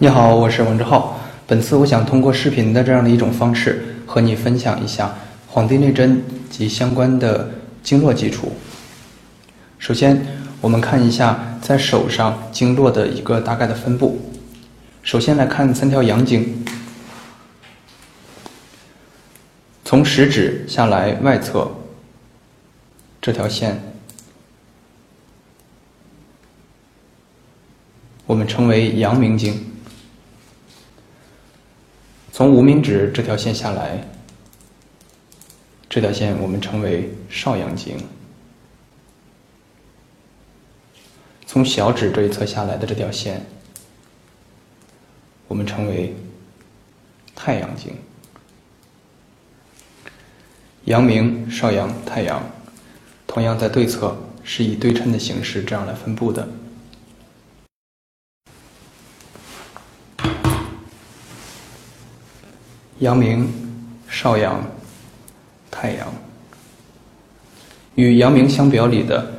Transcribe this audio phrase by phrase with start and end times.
[0.00, 1.18] 你好，我是王志浩。
[1.44, 5.06] 本次我想通过视频的这样的一种方式，和你分享一下
[5.48, 6.22] 《黄帝内针》
[6.56, 7.50] 及相关的
[7.82, 8.52] 经络基础。
[9.76, 10.24] 首先，
[10.60, 14.20] 我们看一下在手上经络的一个大概的分布。
[15.02, 16.64] 首先来看三条阳经，
[19.84, 21.68] 从食指下来外侧
[23.20, 23.82] 这条线，
[28.26, 29.74] 我们称为阳明经。
[32.38, 34.00] 从无名指这条线下来，
[35.88, 37.96] 这条线我们称为少阳经；
[41.48, 43.44] 从小指这一侧下来的这条线，
[45.48, 46.14] 我们称为
[47.34, 47.92] 太阳经。
[50.84, 52.40] 阳明、少阳、太阳，
[53.26, 56.48] 同样在对侧是以对称的形式这样来分布的。
[63.00, 63.48] 阳明、
[64.08, 64.60] 少阳、
[65.70, 66.12] 太阳，
[67.94, 69.34] 与阳明相表里的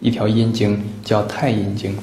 [0.00, 1.96] 一条阴经叫太阴经。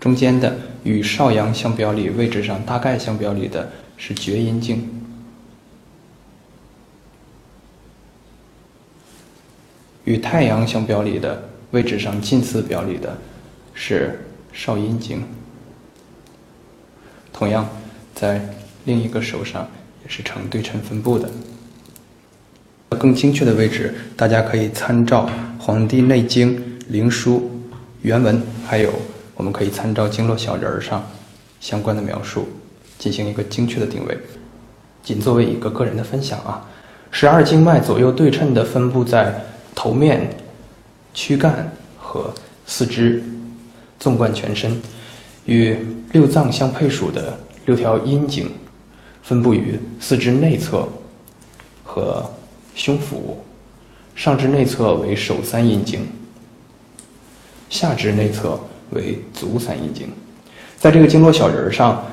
[0.00, 5.04] 中间的与少阳相表里位置上大概相表里的是厥阴经，
[10.02, 11.49] 与太阳相表里的。
[11.72, 13.16] 位置上近似表里的
[13.74, 14.18] 是
[14.52, 15.22] 少阴经，
[17.32, 17.68] 同样
[18.14, 18.40] 在
[18.84, 19.68] 另一个手上
[20.02, 21.30] 也是呈对称分布的。
[22.98, 25.30] 更精确的位置，大家可以参照
[25.62, 27.38] 《黄帝内经·灵枢》
[28.02, 28.92] 原文，还有
[29.36, 31.06] 我们可以参照经络小人儿上
[31.60, 32.48] 相关的描述，
[32.98, 34.18] 进行一个精确的定位。
[35.04, 36.68] 仅作为一个个人的分享啊，
[37.12, 39.32] 十二经脉左右对称的分布在
[39.74, 40.28] 头面。
[41.12, 42.32] 躯干和
[42.66, 43.22] 四肢，
[43.98, 44.80] 纵贯全身，
[45.44, 45.76] 与
[46.12, 48.50] 六脏相配属的六条阴经，
[49.22, 50.88] 分布于四肢内侧
[51.84, 52.28] 和
[52.74, 53.42] 胸腹。
[54.16, 56.06] 上肢内侧为手三阴经，
[57.70, 60.06] 下肢内侧为足三阴经。
[60.76, 62.04] 在这个经络小人儿上，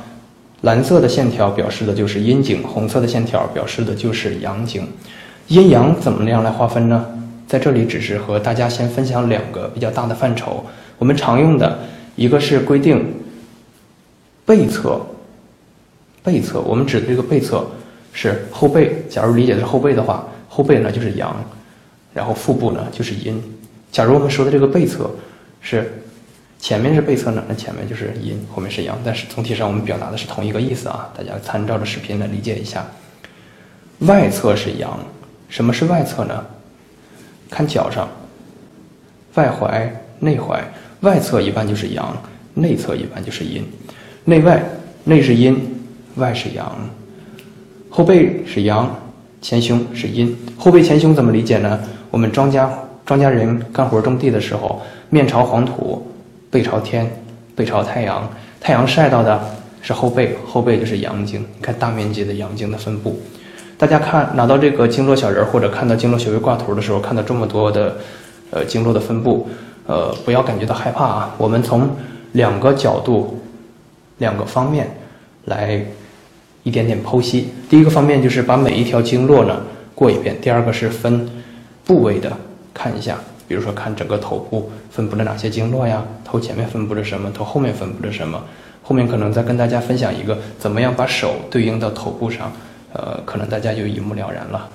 [0.61, 4.87] 蓝色的线条表示的就是阴经，红色的线条表示的就是阳经。
[5.47, 7.05] 阴阳怎么样来划分呢？
[7.47, 10.65] 在这里只是和大家先分享两个比较大的范畴。
[10.97, 11.79] 我们常用的
[12.15, 13.13] 一个是规定
[14.45, 14.99] 背侧，
[16.23, 17.65] 背侧我们指的这个背侧
[18.11, 19.03] 是后背。
[19.09, 21.35] 假如理解的是后背的话，后背呢就是阳，
[22.13, 23.41] 然后腹部呢就是阴。
[23.91, 25.09] 假如我们说的这个背侧
[25.61, 25.89] 是
[26.59, 28.99] 前面是背侧呢，那前面就是阴，后面是阳。
[29.05, 32.85] 但是总体上我们表达的是同一个意思啊，大家参照着视频来理解一下。
[33.99, 34.99] 外侧是阳，
[35.49, 36.45] 什么是外侧呢？
[37.49, 38.07] 看脚上，
[39.35, 39.87] 外踝、
[40.19, 40.59] 内踝，
[41.01, 42.15] 外侧一般就是阳，
[42.53, 43.63] 内侧一般就是阴。
[44.25, 44.63] 内外，
[45.03, 45.57] 内是阴，
[46.15, 46.75] 外是阳。
[47.89, 48.93] 后背是阳，
[49.41, 50.35] 前胸是阴。
[50.57, 51.79] 后背前胸怎么理解呢？
[52.11, 52.67] 我们庄稼
[53.05, 56.05] 庄稼人干活种地的时候，面朝黄土，
[56.51, 57.09] 背朝天，
[57.55, 58.29] 背朝太阳，
[58.59, 59.41] 太阳晒到的
[59.81, 61.41] 是后背，后背就是阳经。
[61.41, 63.19] 你看大面积的阳经的分布。
[63.77, 67.95] 大家看拿到这个经络小人儿，或者看到经络穴位挂图的时候，看到这么多的，
[68.49, 69.47] 呃，经络的分布，
[69.85, 71.35] 呃，不要感觉到害怕啊。
[71.37, 71.87] 我们从
[72.31, 73.39] 两个角度、
[74.17, 74.89] 两个方面
[75.45, 75.79] 来
[76.63, 77.49] 一点点剖析。
[77.69, 79.61] 第一个方面就是把每一条经络呢
[79.93, 81.29] 过一遍；第二个是分
[81.85, 82.31] 部位的
[82.73, 83.15] 看一下，
[83.47, 88.43] 比如说看整个头部分布了哪些经络呀，头前面分布着什么，头后面分布着什么。
[88.81, 92.51] 后面可能再跟大家分享一个怎么样把手对应到头部上。
[92.97, 94.67] 呃，可能大家就一目了然了。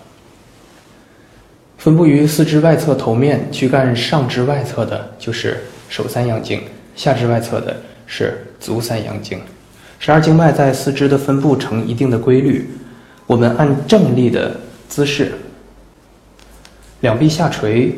[1.77, 6.61] 分布于四肢外侧头面躯干上肢外侧的，就是手三阳经；
[6.95, 9.41] 下肢外侧的是足三阳经。
[9.99, 12.71] 十二经脉在四肢的分布成一定的规律。
[13.27, 14.57] 我们按正立的
[14.89, 15.33] 姿势，
[17.01, 17.93] 两臂下垂，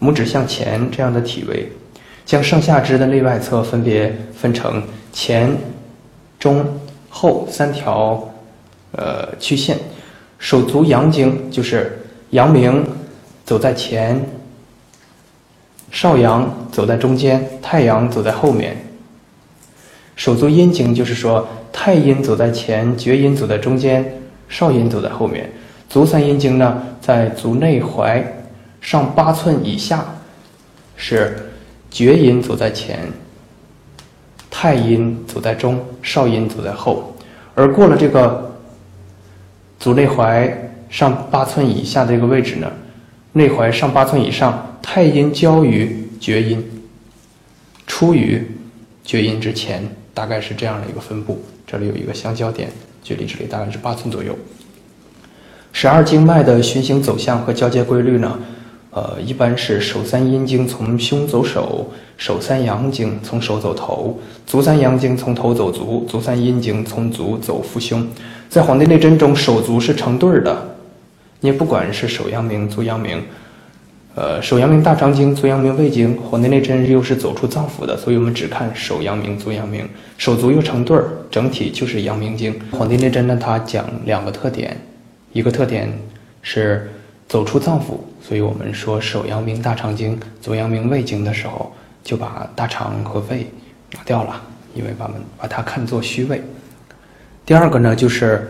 [0.00, 1.70] 拇指向前这样的体位，
[2.26, 4.82] 将上下肢的内外侧分别分成
[5.12, 5.56] 前、
[6.40, 6.64] 中、
[7.08, 8.28] 后三条。
[8.96, 9.76] 呃，曲线，
[10.38, 11.98] 手足阳经就是
[12.30, 12.86] 阳明
[13.44, 14.24] 走在前，
[15.90, 18.76] 少阳走在中间，太阳走在后面。
[20.14, 25.50] 手足阴经就是说太阴走在前，厥阴走在中间，少阴走在后面。
[25.88, 28.22] 足三阴经呢，在足内踝
[28.80, 30.04] 上八寸以下，
[30.94, 31.50] 是
[31.90, 33.08] 厥阴走在前，
[34.48, 37.12] 太阴走在中，少阴走在后，
[37.56, 38.53] 而过了这个。
[39.84, 40.50] 足内踝
[40.88, 42.72] 上八寸以下的一个位置呢，
[43.32, 46.64] 内踝上八寸以上，太阴交于厥阴，
[47.86, 48.42] 出于
[49.04, 51.44] 厥阴之前，大概是这样的一个分布。
[51.66, 52.70] 这里有一个相交点，
[53.02, 54.34] 距离这里大概是八寸左右。
[55.74, 58.38] 十二经脉的循行走向和交接规律呢？
[58.94, 68.06] 呃，一般是手三阴经从胸走手，手三阳经从手走头，足三阳经从头走足，足三阴经从足走腹胸。
[68.48, 70.76] 在《黄帝内针》中，手足是成对儿的。
[71.40, 73.20] 你不管是手阳明、足阳明，
[74.14, 79.84] 呃，手阳明大肠经、足阳明胃经，《黄帝内针》又是走出脏腑的，所以我们只看手阳明、足阳明，
[80.18, 82.54] 手足又成对儿，整体就是阳明经。
[82.70, 84.80] 《黄帝内针》呢，它讲两个特点，
[85.32, 85.92] 一个特点
[86.42, 86.88] 是
[87.34, 87.98] 走出脏腑。
[88.22, 91.72] 所以我们说手阳明大肠经、足阳明胃经的时候，
[92.04, 93.44] 就把大肠和胃
[93.92, 94.40] 拿掉了，
[94.72, 96.40] 因为把们把它看作虚位。
[97.44, 98.36] 第二个呢，就是《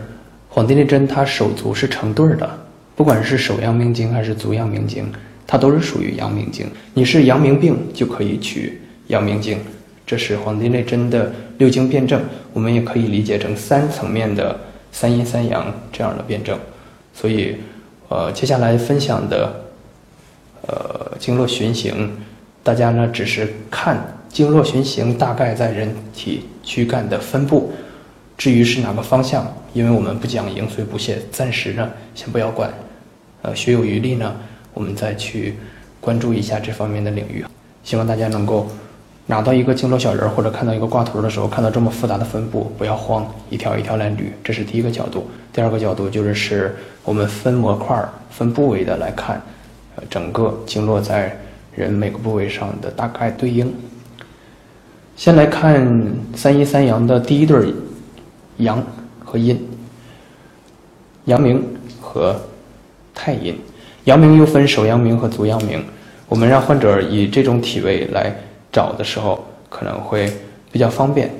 [0.53, 2.47] 黄帝内针》，它手足是成对儿的，
[2.95, 5.11] 不管是手阳明经还是足阳明经，
[5.47, 6.69] 它都是属于阳明经。
[6.93, 9.57] 你是阳明病，就可以取阳明经。
[10.05, 12.21] 这是《黄帝内针》的六经辩证，
[12.53, 14.55] 我们也可以理解成三层面的
[14.91, 16.55] 三阴三阳这样的辩证。
[17.15, 17.55] 所以，
[18.09, 19.61] 呃，接下来分享的。
[20.67, 22.11] 呃，经络循行，
[22.63, 27.71] 大家呢只是看经络循行大概在人体躯干的分布，
[28.35, 32.73] 至于是哪个方向，因为我们不讲营随不懈，暂时呢先不要管。
[33.43, 34.35] 呃，学有余力呢，
[34.73, 35.55] 我们再去
[36.01, 37.45] 关注一下这方面的领域。
[37.83, 38.67] 希望大家能够
[39.27, 44.25] 拿到一个经络小人或者看到一个挂图的时候，看到这么复杂的分布，不要慌，一条一条来捋。
[44.43, 45.27] 这是第一个角度。
[45.51, 47.97] 第二个角度就是是我们分模块、
[48.29, 49.41] 分部位的来看。
[49.95, 51.35] 呃，整个经络在
[51.73, 53.73] 人每个部位上的大概对应。
[55.15, 55.89] 先来看
[56.35, 57.73] 三阴三阳的第一对
[58.57, 58.83] 阳
[59.23, 59.57] 和阴，
[61.23, 61.63] 阳明
[61.99, 62.35] 和
[63.13, 63.57] 太阴。
[64.03, 65.83] 阳明又分手阳明和足阳明。
[66.27, 68.35] 我们让患者以这种体位来
[68.75, 70.29] 找的时候，可能会
[70.69, 71.31] 比较方便。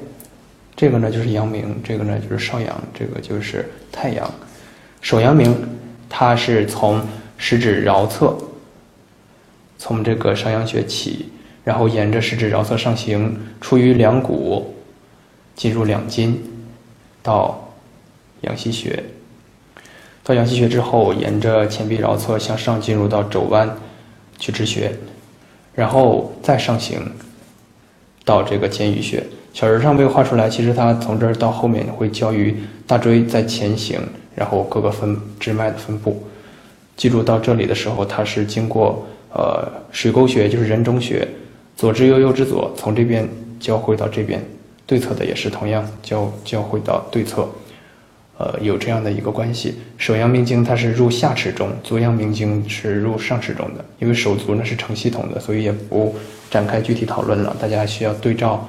[0.77, 4.31] 这个呢就是阳明，这个呢就是少阳，这个就是太阳。
[5.01, 5.53] 手阳明，
[6.09, 7.05] 它是从。
[7.37, 8.33] 食指桡侧，
[9.77, 11.29] 从这个上阳穴起，
[11.65, 14.73] 然后沿着食指桡侧上行，出于两股，
[15.53, 16.41] 进入两筋，
[17.21, 17.73] 到
[18.39, 19.03] 阳溪穴。
[20.23, 23.69] 到阳溪穴之后，沿着前臂桡侧向上进入到肘弯，
[24.39, 24.93] 去止血，
[25.73, 27.01] 然后再上行，
[28.25, 29.23] 到这个肩俞穴。
[29.53, 32.53] 小人上被画出来，其实它从这儿到后面会交于
[32.85, 33.97] 大椎，在前行，
[34.35, 36.21] 然后各个分支脉的分布。
[36.97, 41.25] 记住到这里的时候，它是经过呃水沟穴，就是人中穴，
[41.77, 43.25] 左之右，右之左，从这边
[43.59, 44.43] 交汇到这边，
[44.85, 47.47] 对侧的也是同样交交汇到对侧，
[48.37, 49.75] 呃，有这样的一个关系。
[49.97, 53.83] 手阳明经它是入下齿中，足阳明经是入上齿中的。
[53.99, 56.15] 因为手足呢是成系统的，所以也不
[56.49, 57.55] 展开具体讨论了。
[57.59, 58.67] 大家需要对照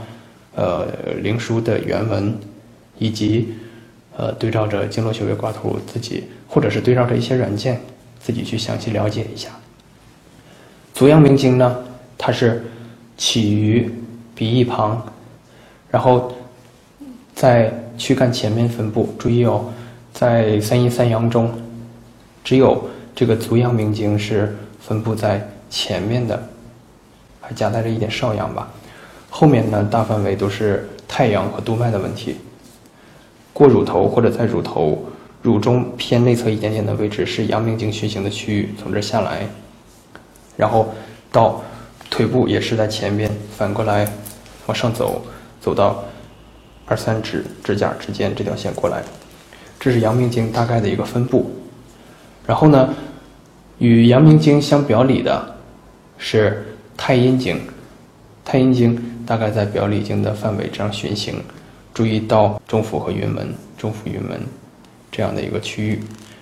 [0.54, 0.86] 呃
[1.22, 2.36] 灵书的原文，
[2.98, 3.54] 以及
[4.16, 7.80] 呃对照着经络穴位挂图自己，或者是对照着一些软件。
[8.18, 9.50] 自己去详细了解一下。
[10.92, 11.76] 足阳明经呢，
[12.18, 12.64] 它是
[13.16, 13.88] 起于
[14.34, 15.00] 鼻翼旁，
[15.88, 16.34] 然后
[17.36, 19.14] 在躯干前面分布。
[19.18, 19.64] 注意哦，
[20.12, 21.50] 在三阴三阳中，
[22.44, 26.48] 只有这个足阳明经是分布在前面的，
[27.40, 28.70] 还夹带着一点少阳吧。
[29.30, 32.36] 后面呢，大范围都是太阳和督脉的问题。
[33.52, 35.04] 过乳头或者在乳头。
[35.42, 39.46] 乳中偏内侧一点点的位置是阳明经循行的区域，从这下来，
[40.56, 40.92] 然后
[41.30, 41.62] 到
[42.10, 44.10] 腿部也是在前边，反过来
[44.66, 45.22] 往上走，
[45.60, 46.02] 走到
[46.86, 49.02] 二三指指甲之间这条线过来，
[49.78, 51.50] 这是阳明经大概的一个分布。
[52.46, 52.94] 然后呢，
[53.78, 55.56] 与阳明经相表里的
[56.16, 56.64] 是
[56.96, 57.60] 太阴经，
[58.44, 61.42] 太阴经大概在表里经的范围这样循行，
[61.92, 64.40] 注意到中府和云门，中府云门。
[65.10, 66.00] 这样的一个区域，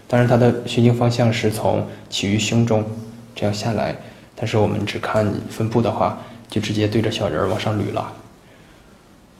[0.08, 2.84] 当然它的循行方向是从起于胸中
[3.32, 3.94] 这样下来，
[4.34, 6.18] 但是我们只看分布的话，
[6.50, 8.12] 就直接对着小人儿往上捋了。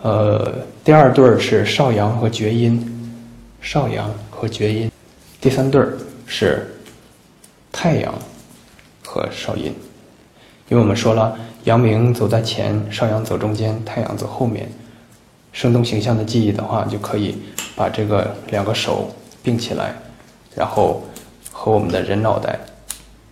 [0.04, 0.52] 呃，
[0.84, 2.78] 第二对儿是少阳和厥阴，
[3.62, 4.90] 少阳和厥阴，
[5.40, 5.96] 第三对儿
[6.26, 6.75] 是
[7.73, 8.14] 太阳
[9.02, 9.75] 和少阴，
[10.68, 11.34] 因为我们说了，
[11.64, 14.68] 阳明走在前，少阳走中间，太阳走后面。
[15.52, 17.38] 生动形象的记忆的话，就可以
[17.75, 19.12] 把这个两个手。
[19.44, 19.94] 并起来，
[20.56, 21.02] 然后
[21.52, 22.58] 和我们的人脑袋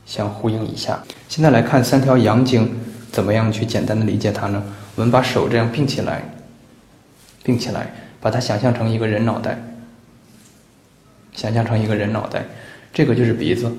[0.04, 1.02] 相呼应一下。
[1.26, 2.70] 现在来看三条阳经
[3.10, 4.62] 怎么样去简单的理解它呢？
[4.94, 6.22] 我们把手这样并起来，
[7.42, 9.58] 并起来，把它想象成一个人脑袋，
[11.32, 12.44] 想象成一个人脑袋，
[12.92, 13.70] 这个就是鼻子，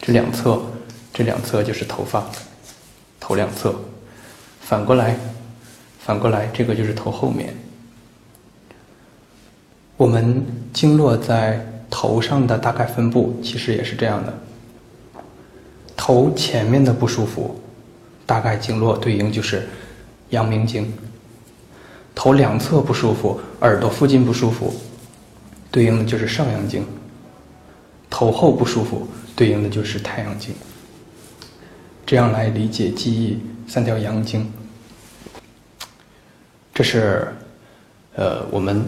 [0.00, 0.60] 这两侧，
[1.12, 2.24] 这两侧就是头发，
[3.18, 3.74] 头两侧。
[4.60, 5.16] 反过来，
[5.98, 7.54] 反过来，这个就是头后面。
[9.96, 14.32] 我们经络在头上的大概分布，其实也是这样的。
[15.96, 17.60] 头前面的不舒服，
[18.26, 19.68] 大概经络对应就是
[20.30, 20.84] 阳明经；
[22.14, 24.74] 头两侧不舒服，耳朵附近不舒服，
[25.70, 26.82] 对应的就是少阳经；
[28.08, 30.54] 头后不舒服，对应的就是太阳经。
[32.06, 34.50] 这样来理解记忆三条阳经，
[36.72, 37.28] 这是
[38.14, 38.84] 呃我们。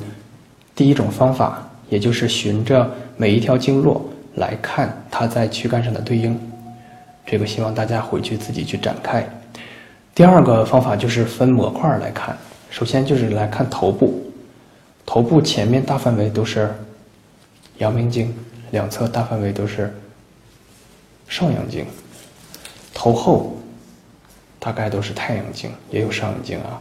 [0.75, 6.38] 第一种方法，也就是循着每一条经络来看它在躯干上的对应，
[7.25, 9.26] 这个希望大家回去自己去展开。
[10.14, 12.37] 第二个方法就是分模块来看，
[12.76, 14.30] 首先就是来看头部，
[15.06, 16.71] 头部前面大范围都是
[17.78, 18.37] 阳明经，
[18.71, 19.90] 两侧大范围都是
[21.26, 21.87] 少阳经，
[22.92, 23.56] 头后
[24.59, 26.78] 大概都是太阳经，也有少阳经啊。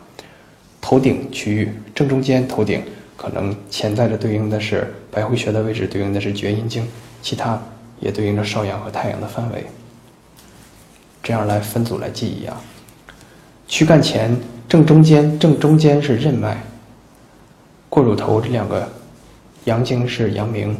[0.81, 2.83] 头顶区域正中间头顶。
[3.17, 6.85] 可能潜在着对应的是百会穴的位置，对应的是厥阴经，
[7.21, 7.59] 其他
[8.01, 9.65] 也对应着少阳和太阳的范围。
[11.23, 12.61] 这样来分组来记忆啊。
[13.69, 14.37] 躯干前
[14.75, 16.61] 正中间，正中间是任脉，
[17.87, 18.85] 过乳头这两个
[19.63, 20.77] 阳经是阳明，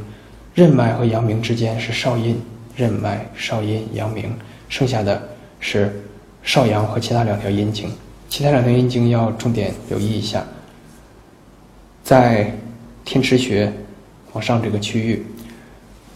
[0.53, 2.37] 任脉和阳明之间是少阴，
[2.75, 4.35] 任脉、少阴、阳明，
[4.67, 5.29] 剩下的
[5.61, 5.97] 是
[6.43, 7.89] 少阳和其他两条阴经，
[8.27, 10.43] 其他两条阴经要重点留意一下。
[12.03, 12.53] 在
[13.05, 13.71] 天池穴
[14.33, 15.25] 往上这个区域，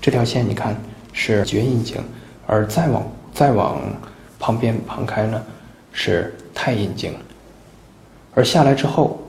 [0.01, 0.75] 这条线你看
[1.13, 1.95] 是厥阴经，
[2.45, 3.79] 而再往再往
[4.37, 5.41] 旁边旁开呢
[5.93, 7.13] 是太阴经，
[8.39, 9.19] 而下来之后，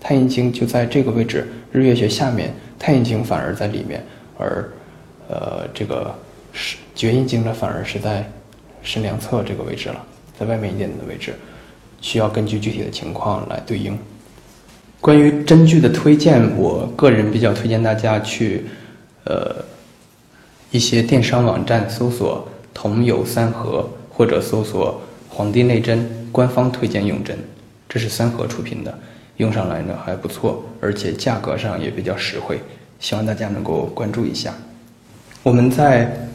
[0.00, 4.00] 太阴经就在这个位置，日月穴下面，太阴经反而在里面，
[4.38, 4.70] 而
[5.28, 6.14] 呃这个
[6.52, 8.24] 是厥阴经呢反而是在
[8.80, 10.06] 肾两侧这个位置了，
[10.38, 11.34] 在外面一点的位置，
[12.00, 13.98] 需要根据具体的情况来对应。
[15.00, 18.66] 关于针具的推荐，我个人比较推荐大家去，
[19.24, 19.56] 呃，
[20.70, 27.36] 一些电商网站搜索“同友三合”或者搜索“黄帝内针”官方推荐用针，
[27.90, 28.98] 这是三合出品的，
[29.38, 32.60] 用上来呢还不错，而且价格上也比较实惠，
[33.00, 34.54] 希望大家能够关注一下。
[35.42, 36.28] 我们在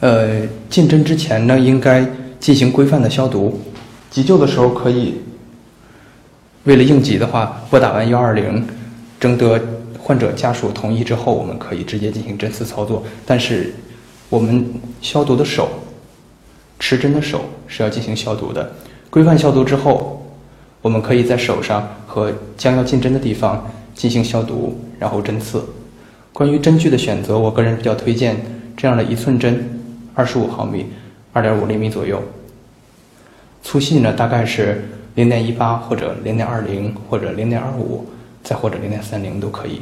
[0.00, 2.06] 呃进针之前呢，应该
[2.38, 3.58] 进行规范的消毒，
[4.10, 5.14] 急救的时候可以。
[6.64, 8.62] 为了应急的话，拨打完幺二零，
[9.18, 9.58] 征得
[9.98, 13.02] 患者家属同意之后，我们可以直接进行针刺操作。
[13.24, 13.72] 但是，
[14.28, 14.68] 我们
[15.00, 15.70] 消毒的手，
[16.78, 18.70] 持针的手是要进行消毒的。
[19.08, 20.17] 规范消毒之后，
[20.82, 25.64] 我们可以在手上和将要进针的地方进行消毒，然后针刺。
[26.32, 28.36] 关于针具的选择，我个人比较推荐
[28.76, 29.68] 这样的一寸针，
[30.14, 30.86] 二十五毫米，
[31.32, 32.22] 二点五厘米左右，
[33.62, 34.84] 粗细呢大概是。
[35.14, 38.06] 零点一八或者零点二零或者零点二五，
[38.44, 39.80] 再或者零点三零都可以。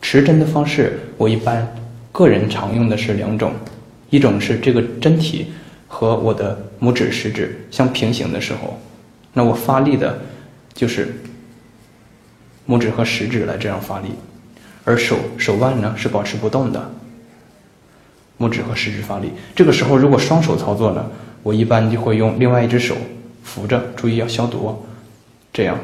[0.00, 1.70] 持针的方式，我一般
[2.10, 3.52] 个人常用的是两种，
[4.08, 5.52] 一种是这个针体
[5.86, 8.80] 和我的拇指、食指相平行的时候，
[9.32, 10.18] 那我发力的
[10.74, 11.14] 就是
[12.68, 14.08] 拇指和食指来这样发力，
[14.84, 16.90] 而手手腕呢是保持不动的，
[18.38, 19.30] 拇指和食指发力。
[19.54, 21.10] 这个时候如果双手操作呢，
[21.42, 22.96] 我一般就会用另外一只手。
[23.44, 24.86] 扶着，注意要消毒，
[25.52, 25.76] 这样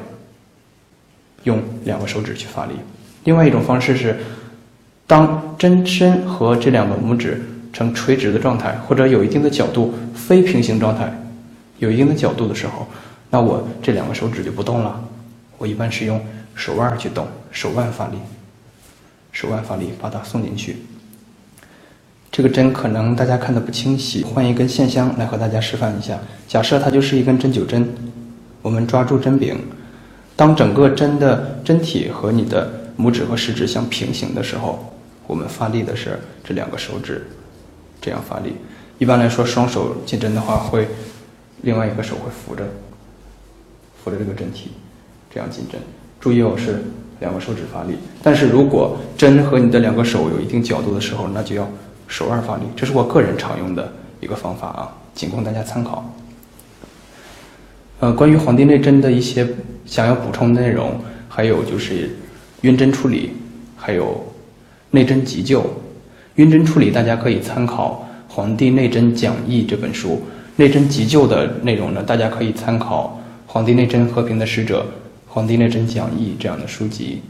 [1.43, 2.73] 用两个手指去发力。
[3.25, 4.17] 另外一种方式是，
[5.09, 11.13] 当针身和这两个拇指呈垂直的状态，或者有一定的角度，非平行状态，
[11.81, 12.87] 有一定的角度的时候，
[13.31, 15.05] 那我这两个手指就不动了。
[15.59, 16.21] 我一般是用
[16.55, 18.19] 手腕去动，手腕发力，
[19.33, 20.77] 手腕发力把它送进去。
[22.31, 26.19] 这个针可能大家看的不清晰，换一根线香来和大家示范一下。
[26.47, 27.89] 假设它就是一根针灸针，
[28.63, 29.59] 我们抓住针柄，
[30.37, 34.95] 当整个针的针体和你的拇指和食指相平行的时候，
[35.27, 37.27] 我们发力的是这两个手指，
[38.01, 38.55] 这样发力。
[38.99, 40.87] 一般来说，双手进针的话，会
[41.63, 42.65] 另外一个手会扶着，
[44.09, 44.71] 扶着这个针体，
[45.31, 45.81] 这样进针。
[46.19, 46.83] 注意哦，是
[47.21, 47.95] 两个手指发力。
[48.23, 51.69] 但是如果针和你的两个手有一定角度的时候，那就要。
[52.11, 56.11] 手腕发力，这是我个人常用的一个方法啊，仅供大家参考。
[58.01, 59.47] 呃，关于《黄帝内针》的一些
[59.85, 60.99] 想要补充的内容，
[61.29, 62.17] 还有就是
[62.63, 63.33] 晕针处理，
[63.77, 64.25] 还有
[64.93, 65.63] 内针急救。
[66.37, 70.23] 晕针处理大家可以参考《黄帝内针讲义》这本书，
[70.57, 73.18] 内针急救的内容呢，大家可以参考
[73.51, 74.81] 《黄帝内针和平的使者》
[75.27, 77.23] 《黄帝内针讲义》这样的书籍。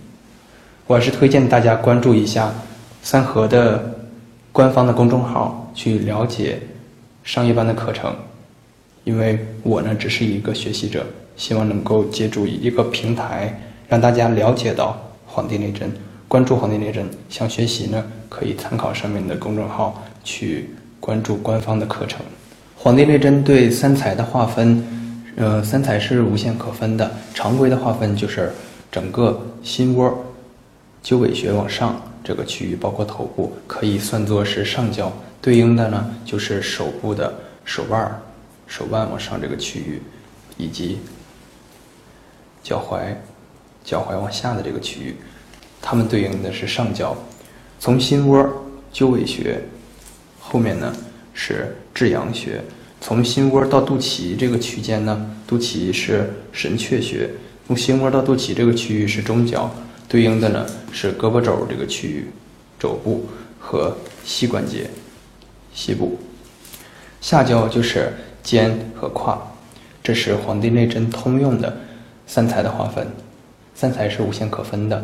[0.87, 2.53] 我还是推荐大家关注一下
[3.03, 3.95] 三和的。
[4.51, 6.59] 官方的公众号去了解
[7.23, 8.13] 商业班的课程，
[9.05, 11.07] 因为我呢只是一个学习者，
[11.37, 13.57] 希望能够借助一个平台，
[13.89, 14.99] 让大家了解到
[15.33, 15.89] 《黄帝内针》，
[16.27, 17.05] 关注《黄帝内针》。
[17.29, 22.19] 想学习呢，可以参考上面的公众号去关注官方的课程。
[22.75, 24.83] 《黄帝内针》对三才的划分，
[25.39, 28.53] 呃，三才是无限可分的，常规的划分就是
[28.91, 30.25] 整个心窝。
[31.01, 37.33] 鸠尾穴往上这个区域，包括头部，可以算作是上焦，对应的呢就是手部的
[37.65, 38.21] 手腕、
[38.67, 40.03] 手腕往上这个区域，
[40.57, 40.99] 以及
[42.61, 43.15] 脚踝、
[43.85, 45.15] 脚踝往下的这个区域，
[45.81, 47.17] 它们对应的是上焦。
[47.79, 48.45] 从心窝
[48.93, 49.63] 鸠尾穴
[50.41, 50.93] 后面呢
[51.33, 52.61] 是至阳穴，
[53.01, 57.31] 从心窝到肚脐这个区间呢，肚脐是神阙穴，
[57.67, 59.71] 从心窝到肚脐这个区域是中焦。
[60.09, 62.27] 对应的呢是胳膊肘这个区域，
[62.79, 63.27] 肘部
[63.59, 64.89] 和膝关节、
[65.75, 66.19] 膝部。
[67.21, 68.13] 下焦就是
[68.43, 69.39] 肩和胯，
[70.03, 71.77] 这是《黄帝内针》通用的
[72.27, 73.07] 三才的划分。
[73.75, 74.97] 三才是无限可分的。《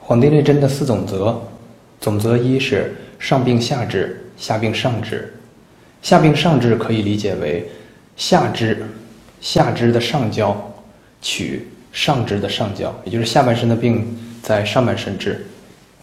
[0.00, 1.42] 黄帝内针》的四总则，
[2.00, 5.34] 总则一是上病下治，下病上治。
[6.06, 7.68] 下病上治可以理解为
[8.16, 8.86] 下肢，
[9.40, 10.56] 下肢的上焦
[11.20, 11.66] 取。
[11.90, 14.06] 上肢的上焦，也就是下半身的病
[14.42, 15.46] 在上半身治，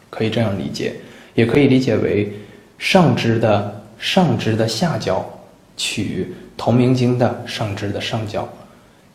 [0.09, 0.95] 可以这样理解，
[1.35, 2.33] 也可以理解为
[2.79, 5.23] 上肢的上肢的下焦
[5.77, 8.49] 取同名经的上肢的上焦，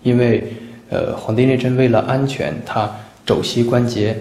[0.04, 0.52] 因为
[0.88, 2.88] 呃《黄帝内针》为了安全，它
[3.26, 4.16] 肘膝关节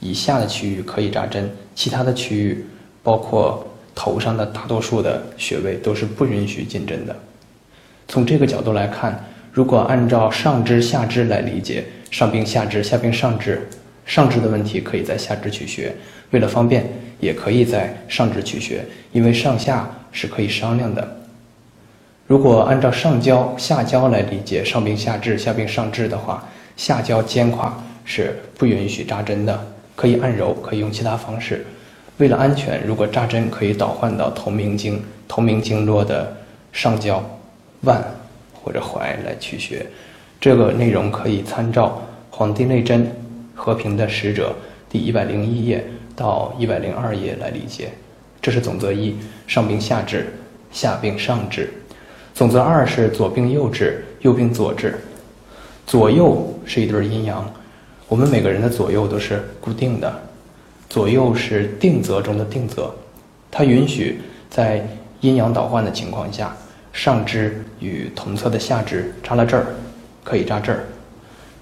[0.00, 2.66] 以下的区域可以扎针，其他的区域
[3.00, 3.64] 包括
[3.94, 7.16] 头上的大多数的穴位都是不允许进针的。
[8.08, 9.24] 从这个角度来看。
[9.54, 13.68] 如果按照上肢下肢来理解，上病下治，下病上治，
[14.06, 15.94] 上肢的问题可以在下肢取穴，
[16.30, 18.82] 为了方便，也可以在上肢取穴，
[19.12, 21.06] 因为上下是可以商量的。
[22.26, 31.66] 如果按照上焦下焦来理解，上病下治，下病上治的话，下焦肩胯是不允许扎针的，可以按揉，可以用其他方式。
[32.22, 36.36] 为了安全，如果扎针可以导换到同名经同名经络的
[36.70, 37.20] 上焦
[37.80, 38.00] 腕。
[38.64, 39.84] 或者踝来取穴，
[40.40, 42.00] 这个内容可以参照
[42.36, 43.04] 《黄帝内针·
[43.56, 44.54] 和平的使者》
[44.92, 47.88] 第一百零一页到一百零二页来理解。
[48.40, 49.16] 这是总则一：
[49.48, 50.32] 上病下治，
[50.70, 51.72] 下病上治。
[52.32, 54.94] 总则二是左病右治，右病左治。
[55.84, 57.52] 左右是一对阴阳，
[58.06, 60.22] 我们每个人的左右都是固定的，
[60.92, 62.92] 左右是定则中的定则，
[63.50, 64.86] 它允许在
[65.22, 66.54] 阴阳倒换的情况下。
[66.92, 69.64] 上肢与同侧的下肢扎了这儿，
[70.22, 70.80] 可以扎这儿；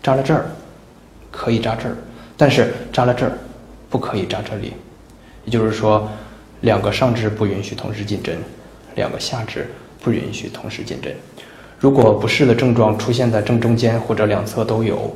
[0.03, 0.47] 扎了这儿，
[1.31, 1.95] 可以扎这儿。
[2.37, 3.39] 但是扎了这儿，
[3.89, 4.73] 不可以扎这里。
[5.45, 6.11] 也就是说，
[6.63, 8.37] 两个上肢不允许同时进针，
[8.97, 9.71] 两个下肢
[10.03, 11.15] 不允许同时进针。
[11.79, 15.15] 如果不适的症状出现在正中间或者两侧都有，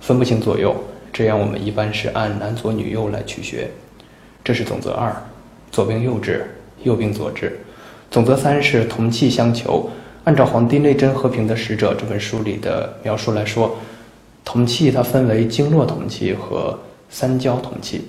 [0.00, 0.72] 分不清左右，
[1.16, 3.70] 这样我们一般是按男左女右来取穴。
[4.44, 5.10] 这是总则二：
[5.72, 6.44] 左病右治，
[6.82, 7.58] 右病左治。
[8.10, 9.88] 总则三是同气相求。
[10.24, 13.78] 按照《黄帝内针·和平的使者》这本书里的描述来说，
[14.44, 18.08] 同气它分为经络同气和三焦同气。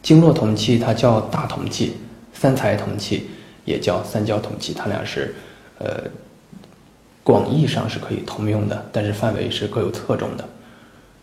[0.00, 1.96] 经络同气它叫大同气，
[2.32, 3.28] 三才同气
[3.64, 5.34] 也叫三焦同气，它俩是，
[5.80, 6.04] 呃，
[7.24, 10.48] 广义上是可以通用的，但是范围是各有侧重的。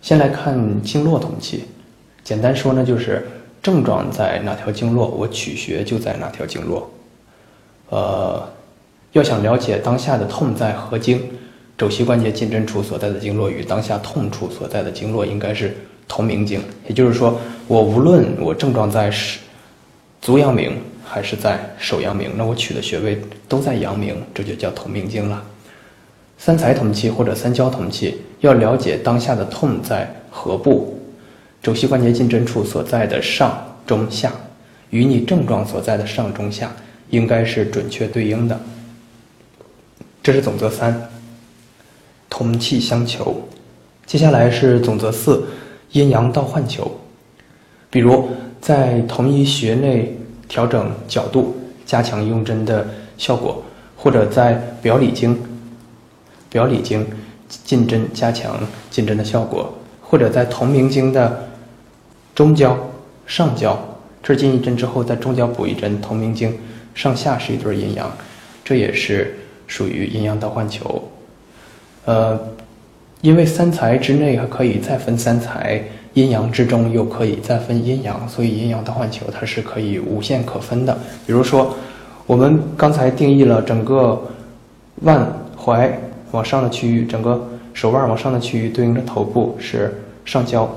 [0.02, 1.66] 先来看经络统计，
[2.24, 3.28] 简单说呢，就是
[3.62, 6.90] 症状在哪条经络，我取穴就在哪条经络。
[7.90, 8.44] 呃，
[9.12, 11.22] 要想了解当下的痛在何经，
[11.78, 16.60] 肘膝关节进针处所在的经络与当下痛处所在的经络应该是同名经。
[16.88, 19.40] 也就是说，我无论我症状在是
[20.20, 25.44] 足阳明还是在手阳明，那我取的穴位都在阳明，这就叫同名经了。
[26.44, 31.00] 三才同气或者三焦同气，要了解当下的痛在何部，
[31.62, 34.32] 肘膝关节进针处所在的上中下，
[34.90, 36.72] 与你症状所在的上中下。
[37.12, 38.60] 应该是准确对应的，
[40.24, 41.10] 这是总则三，
[42.28, 43.36] 同气相求。
[44.08, 45.46] 接下来是总则四，
[45.92, 46.90] 阴阳倒换求。
[47.92, 53.62] 比如在同一穴内调整角度，加强用针的效果；
[53.96, 55.38] 或者在表里经、
[56.52, 57.08] 表里经
[57.48, 58.60] 进针，加强
[58.92, 59.66] 进针的效果；
[60.02, 61.48] 或者在同名经的
[62.36, 62.78] 中焦、
[63.26, 63.80] 上焦，
[64.22, 66.54] 这儿进一针之后，在中焦补一针，同名经。
[66.94, 68.12] 上下是一对阴阳，
[68.66, 69.34] 这也是
[69.66, 71.02] 属于阴阳倒换球。
[72.04, 72.38] 呃，
[73.22, 75.82] 因为三才之内还可以再分三才，
[76.16, 80.94] 阴阳之中又可以再分阴阳，所以阴阳倒换球它是可以无限可分的。
[81.26, 81.74] 比如说，
[82.28, 84.22] 我们刚才定义了整个
[85.04, 85.26] 腕
[85.58, 85.90] 踝
[86.32, 90.70] 往上的区域，整个手腕往上的区域对应着头部是上焦，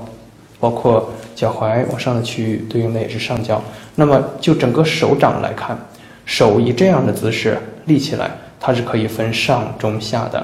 [0.59, 3.61] 包括脚踝往上的区域对应的也是上焦。
[3.95, 5.77] 那么就整个手掌来看，
[6.25, 10.41] 手以这样的姿势立起来，它是可以分上中下的；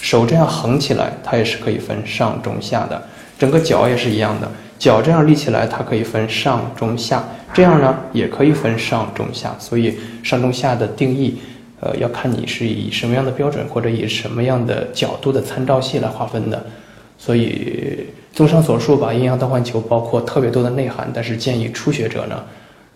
[0.00, 3.02] 手这样横起来，它也是可以分上中下的。
[3.38, 9.54] 整个脚也是一样的，脚这样立起来，它可以分上中下，这样呢也可以分上中下。
[9.58, 11.40] 所以上中下的定义，
[11.80, 16.64] 呃，要看你是以什么样的标准或者以什么样的角度的参照系来划分的。
[17.16, 22.44] 所以综上所述吧，阴阳倒换球包括特别多的内涵，但是建议初学者呢，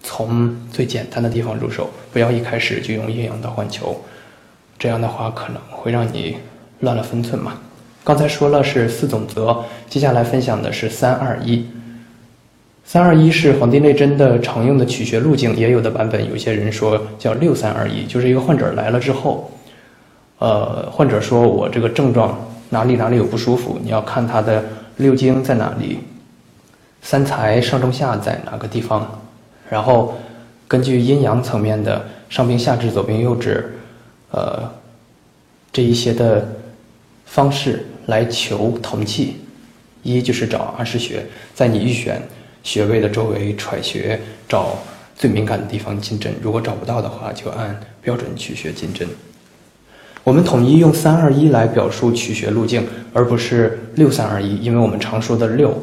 [0.03, 4.01] 从最简单的地方入手，不要一开始就用阴阳倒换球，
[4.79, 6.37] 这样的话可能会让你
[6.81, 7.55] 乱了分寸嘛。
[8.05, 11.67] 刚才说了是四总则，接下来分享的是三二一。
[12.85, 19.51] 三二一是《黄帝内针》的常用的取穴路径，也有的版本有些人说叫六三二一，就是一个患者来了之后，
[20.39, 22.39] 呃，患者说我这个症状
[22.71, 24.65] 哪里哪里有不舒服，你要看他的
[24.97, 26.01] 六经在哪里，
[27.01, 29.21] 三才上中下在哪个地方，
[29.71, 30.15] 然后
[30.69, 33.73] 根据阴阳层面的上病下治、左病右治，
[34.31, 34.71] 呃，
[35.73, 36.47] 这一些的
[37.25, 37.87] 方式。
[38.07, 39.37] 来求同气，
[40.03, 42.21] 一就是找阿是穴，在你预选
[42.63, 44.79] 穴位的周围揣穴，找
[45.17, 46.33] 最敏感的地方进针。
[46.43, 49.07] 如果找不到的话，就按标准取穴进针。
[50.25, 55.77] 我们统一用三二一来表述取穴路径，而不是六三二一，因为我们常说的六，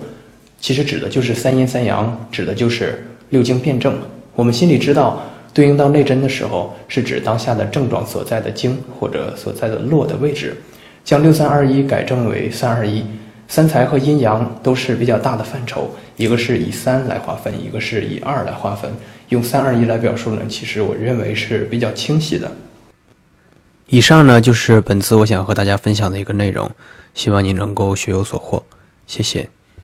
[0.61, 3.97] 其实指的就是三阴三阳，指的就是六经辩证。
[4.35, 5.21] 我们心里知道，
[5.53, 10.55] 对应到内针的时候，是指当下的症状所在的经或者所在的络的位置。
[11.03, 13.03] 将六三二一改正为三二一，
[13.49, 18.91] 三才和阴阳都是比较大的范畴，一个是以三来划分，一个是以二来划分。
[19.29, 22.49] 用三二一来表述呢，其实我认为是比较清晰的。
[23.87, 26.69] 以上呢就是本次我想和大家分享的一个内容，
[27.15, 28.63] 希望你能够学有所获，
[29.07, 29.49] 谢谢。